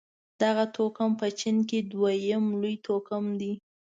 [0.41, 3.53] دغه توکم په چين کې دویم لوی توکم دی.